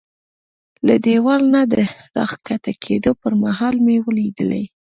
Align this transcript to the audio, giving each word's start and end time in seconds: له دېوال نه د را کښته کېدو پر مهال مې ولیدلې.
له 0.87 0.95
دېوال 1.05 1.41
نه 1.53 1.61
د 1.71 1.73
را 2.17 2.25
کښته 2.45 2.73
کېدو 2.83 3.11
پر 3.21 3.33
مهال 3.43 3.75
مې 3.85 3.97
ولیدلې. 4.05 4.63